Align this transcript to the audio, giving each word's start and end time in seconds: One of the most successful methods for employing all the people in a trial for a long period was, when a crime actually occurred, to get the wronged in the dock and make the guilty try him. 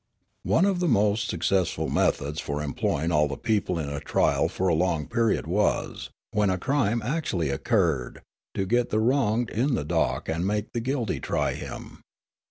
One 0.45 0.65
of 0.65 0.79
the 0.79 0.87
most 0.87 1.27
successful 1.27 1.87
methods 1.87 2.39
for 2.39 2.63
employing 2.63 3.11
all 3.11 3.27
the 3.27 3.37
people 3.37 3.77
in 3.77 3.87
a 3.87 3.99
trial 3.99 4.49
for 4.49 4.67
a 4.67 4.73
long 4.73 5.05
period 5.05 5.45
was, 5.45 6.09
when 6.33 6.49
a 6.49 6.57
crime 6.57 7.03
actually 7.03 7.51
occurred, 7.51 8.23
to 8.55 8.65
get 8.65 8.89
the 8.89 8.97
wronged 8.99 9.51
in 9.51 9.75
the 9.75 9.85
dock 9.85 10.27
and 10.27 10.43
make 10.47 10.71
the 10.71 10.81
guilty 10.81 11.19
try 11.19 11.53
him. 11.53 12.01